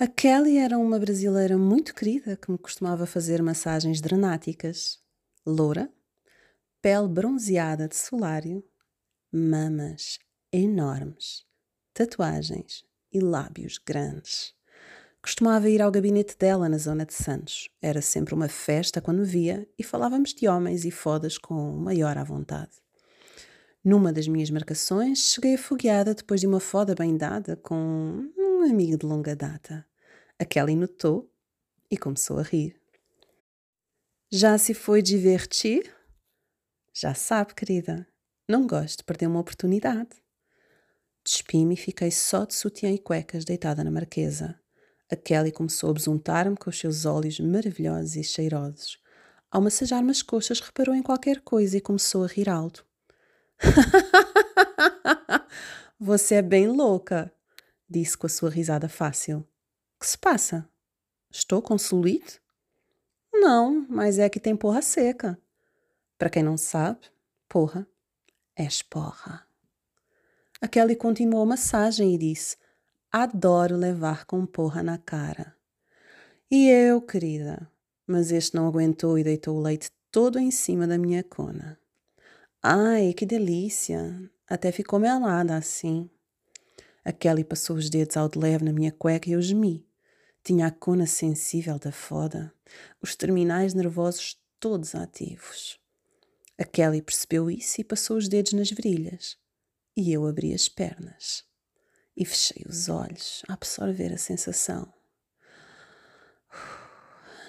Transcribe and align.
A 0.00 0.06
Kelly 0.06 0.58
era 0.58 0.78
uma 0.78 0.96
brasileira 0.96 1.58
muito 1.58 1.92
querida 1.92 2.36
que 2.36 2.52
me 2.52 2.56
costumava 2.56 3.04
fazer 3.04 3.42
massagens 3.42 4.00
dramáticas. 4.00 5.00
Loura, 5.44 5.90
pele 6.80 7.08
bronzeada 7.08 7.88
de 7.88 7.96
solário, 7.96 8.62
mamas 9.32 10.20
enormes, 10.52 11.44
tatuagens 11.92 12.84
e 13.12 13.18
lábios 13.18 13.76
grandes. 13.84 14.54
Costumava 15.20 15.68
ir 15.68 15.82
ao 15.82 15.90
gabinete 15.90 16.38
dela 16.38 16.68
na 16.68 16.78
zona 16.78 17.04
de 17.04 17.14
Santos. 17.14 17.68
Era 17.82 18.00
sempre 18.00 18.34
uma 18.34 18.48
festa 18.48 19.00
quando 19.00 19.24
via 19.24 19.68
e 19.76 19.82
falávamos 19.82 20.32
de 20.32 20.46
homens 20.46 20.84
e 20.84 20.92
fodas 20.92 21.36
com 21.36 21.72
maior 21.72 22.16
à 22.16 22.22
vontade. 22.22 22.70
Numa 23.82 24.12
das 24.12 24.28
minhas 24.28 24.50
marcações, 24.50 25.32
cheguei 25.32 25.56
afogueada 25.56 26.14
depois 26.14 26.40
de 26.40 26.46
uma 26.46 26.60
foda 26.60 26.94
bem 26.94 27.16
dada 27.16 27.56
com 27.56 28.30
um 28.36 28.62
amigo 28.62 28.98
de 28.98 29.06
longa 29.06 29.34
data. 29.36 29.86
A 30.40 30.44
Kelly 30.44 30.76
notou 30.76 31.28
e 31.90 31.96
começou 31.96 32.38
a 32.38 32.42
rir. 32.42 32.80
Já 34.30 34.56
se 34.56 34.72
foi 34.72 35.02
divertir? 35.02 35.92
Já 36.94 37.12
sabe, 37.12 37.54
querida, 37.54 38.06
não 38.48 38.64
gosto 38.64 38.98
de 38.98 39.04
perder 39.04 39.26
uma 39.26 39.40
oportunidade. 39.40 40.10
Despi-me 41.24 41.74
e 41.74 41.76
fiquei 41.76 42.12
só 42.12 42.44
de 42.44 42.54
sutiã 42.54 42.90
e 42.90 42.98
cuecas 42.98 43.44
deitada 43.44 43.82
na 43.82 43.90
marquesa. 43.90 44.58
A 45.10 45.16
Kelly 45.16 45.50
começou 45.50 45.90
a 45.90 45.94
besuntar-me 45.94 46.56
com 46.56 46.70
os 46.70 46.78
seus 46.78 47.04
olhos 47.04 47.40
maravilhosos 47.40 48.14
e 48.14 48.22
cheirosos. 48.22 48.96
Ao 49.50 49.60
massajar-me 49.60 50.10
as 50.10 50.22
coxas, 50.22 50.60
reparou 50.60 50.94
em 50.94 51.02
qualquer 51.02 51.40
coisa 51.40 51.76
e 51.76 51.80
começou 51.80 52.22
a 52.22 52.28
rir 52.28 52.48
alto. 52.48 52.86
Você 55.98 56.36
é 56.36 56.42
bem 56.42 56.68
louca, 56.68 57.32
disse 57.90 58.16
com 58.16 58.26
a 58.26 58.30
sua 58.30 58.50
risada 58.50 58.88
fácil. 58.88 59.44
Que 59.98 60.06
se 60.06 60.16
passa? 60.16 60.68
Estou 61.30 61.60
com 61.60 61.76
solite? 61.76 62.40
Não, 63.32 63.86
mas 63.88 64.18
é 64.18 64.28
que 64.28 64.38
tem 64.38 64.56
porra 64.56 64.80
seca. 64.80 65.38
Para 66.16 66.30
quem 66.30 66.42
não 66.42 66.56
sabe, 66.56 67.00
porra 67.48 67.86
é 68.56 68.64
esporra. 68.64 69.46
A 70.60 70.68
Kelly 70.68 70.96
continuou 70.96 71.42
a 71.42 71.46
massagem 71.46 72.14
e 72.14 72.18
disse: 72.18 72.56
Adoro 73.10 73.76
levar 73.76 74.24
com 74.24 74.44
porra 74.44 74.82
na 74.82 74.98
cara. 74.98 75.56
E 76.50 76.68
eu, 76.68 77.00
querida, 77.00 77.70
mas 78.06 78.32
este 78.32 78.54
não 78.54 78.66
aguentou 78.66 79.18
e 79.18 79.24
deitou 79.24 79.56
o 79.56 79.60
leite 79.60 79.90
todo 80.10 80.38
em 80.38 80.50
cima 80.50 80.86
da 80.86 80.98
minha 80.98 81.22
cona. 81.22 81.78
Ai, 82.62 83.12
que 83.12 83.26
delícia! 83.26 84.30
Até 84.48 84.72
ficou 84.72 84.98
melada 84.98 85.56
assim. 85.56 86.10
A 87.04 87.12
Kelly 87.12 87.44
passou 87.44 87.76
os 87.76 87.88
dedos 87.88 88.16
ao 88.16 88.28
de 88.28 88.38
leve 88.38 88.64
na 88.64 88.72
minha 88.72 88.92
cueca 88.92 89.28
e 89.28 89.32
eu 89.32 89.42
gemi. 89.42 89.87
Tinha 90.42 90.66
a 90.68 90.70
cona 90.70 91.06
sensível 91.06 91.78
da 91.78 91.92
foda, 91.92 92.52
os 93.02 93.14
terminais 93.14 93.74
nervosos 93.74 94.40
todos 94.58 94.94
ativos. 94.94 95.78
A 96.58 96.64
Kelly 96.64 97.02
percebeu 97.02 97.50
isso 97.50 97.80
e 97.80 97.84
passou 97.84 98.16
os 98.16 98.28
dedos 98.28 98.52
nas 98.52 98.70
virilhas. 98.70 99.36
E 99.96 100.12
eu 100.12 100.26
abri 100.26 100.54
as 100.54 100.68
pernas 100.68 101.44
e 102.16 102.24
fechei 102.24 102.64
os 102.68 102.88
olhos 102.88 103.42
a 103.48 103.52
absorver 103.52 104.12
a 104.12 104.18
sensação. 104.18 104.92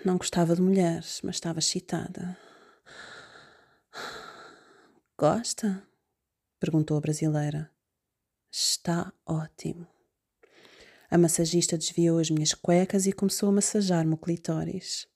Não 0.06 0.18
gostava 0.18 0.56
de 0.56 0.62
mulheres, 0.62 1.22
mas 1.24 1.36
estava 1.36 1.60
excitada. 1.60 2.38
Gosta? 5.18 5.84
perguntou 6.60 6.98
a 6.98 7.02
brasileira. 7.02 7.72
Está 8.52 9.12
ótimo. 9.26 9.88
A 11.12 11.18
massagista 11.18 11.78
desviou 11.78 12.20
as 12.20 12.30
minhas 12.30 12.54
cuecas 12.54 13.08
e 13.08 13.12
começou 13.12 13.50
a 13.50 13.54
massajar-me 13.54 14.14
o 14.14 14.18
clitóris. 14.18 15.08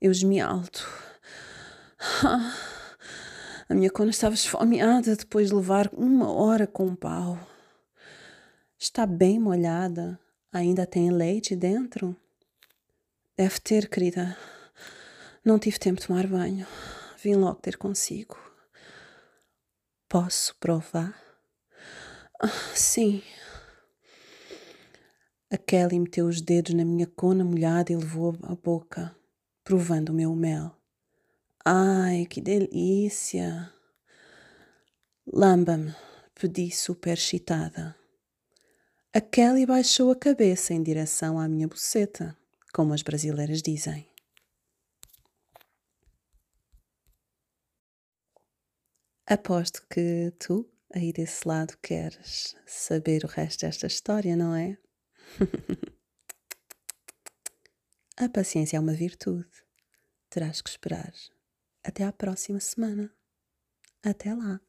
Eu 0.00 0.14
gemi 0.14 0.40
alto. 0.40 0.86
A 3.68 3.74
minha 3.74 3.90
cona 3.90 4.10
estava 4.10 4.34
esfomeada 4.34 5.16
depois 5.16 5.48
de 5.48 5.54
levar 5.54 5.88
uma 5.92 6.30
hora 6.30 6.66
com 6.66 6.86
um 6.86 6.94
pau. 6.94 7.38
Está 8.78 9.06
bem 9.06 9.38
molhada. 9.38 10.18
Ainda 10.52 10.86
tem 10.86 11.10
leite 11.10 11.56
dentro? 11.56 12.14
Deve 13.36 13.58
ter, 13.60 13.88
querida. 13.88 14.36
Não 15.44 15.58
tive 15.58 15.78
tempo 15.78 16.00
de 16.00 16.06
tomar 16.06 16.26
banho. 16.26 16.66
Vim 17.22 17.34
logo 17.34 17.60
ter 17.60 17.76
consigo. 17.76 18.36
Posso 20.08 20.54
provar? 20.56 21.18
Ah, 22.40 22.48
sim. 22.74 23.22
A 25.52 25.58
Kelly 25.58 26.00
meteu 26.00 26.28
os 26.28 26.40
dedos 26.40 26.72
na 26.72 26.82
minha 26.82 27.06
cona 27.06 27.44
molhada 27.44 27.92
e 27.92 27.96
levou 27.96 28.34
a 28.44 28.54
boca, 28.54 29.14
provando 29.62 30.08
o 30.08 30.14
meu 30.14 30.34
mel. 30.34 30.74
Ai, 31.62 32.24
que 32.24 32.40
delícia! 32.40 33.70
Lamba-me, 35.30 35.94
pedi 36.34 36.70
super 36.70 37.18
excitada. 37.18 37.94
A 39.12 39.20
Kelly 39.20 39.66
baixou 39.66 40.10
a 40.10 40.16
cabeça 40.16 40.72
em 40.72 40.82
direção 40.82 41.38
à 41.38 41.46
minha 41.46 41.68
buceta, 41.68 42.34
como 42.72 42.94
as 42.94 43.02
brasileiras 43.02 43.60
dizem. 43.60 44.08
Aposto 49.26 49.86
que 49.90 50.32
tu, 50.38 50.66
aí 50.94 51.12
desse 51.12 51.46
lado, 51.46 51.76
queres 51.82 52.56
saber 52.64 53.22
o 53.24 53.28
resto 53.28 53.66
desta 53.66 53.86
história, 53.86 54.34
não 54.34 54.54
é? 54.54 54.78
A 58.16 58.28
paciência 58.28 58.76
é 58.76 58.80
uma 58.80 58.94
virtude. 58.94 59.48
Terás 60.30 60.62
que 60.62 60.70
esperar 60.70 61.12
até 61.82 62.04
à 62.04 62.12
próxima 62.12 62.60
semana. 62.60 63.12
Até 64.02 64.34
lá! 64.34 64.60